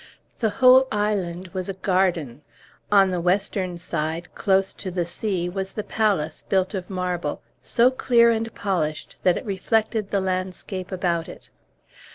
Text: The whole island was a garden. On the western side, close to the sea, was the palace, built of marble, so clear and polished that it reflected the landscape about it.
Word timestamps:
The 0.39 0.49
whole 0.49 0.87
island 0.91 1.49
was 1.49 1.69
a 1.69 1.75
garden. 1.75 2.41
On 2.91 3.11
the 3.11 3.21
western 3.21 3.77
side, 3.77 4.33
close 4.33 4.73
to 4.73 4.89
the 4.89 5.05
sea, 5.05 5.47
was 5.47 5.73
the 5.73 5.83
palace, 5.83 6.41
built 6.49 6.73
of 6.73 6.89
marble, 6.89 7.43
so 7.61 7.91
clear 7.91 8.31
and 8.31 8.51
polished 8.55 9.17
that 9.21 9.37
it 9.37 9.45
reflected 9.45 10.09
the 10.09 10.19
landscape 10.19 10.91
about 10.91 11.29
it. 11.29 11.49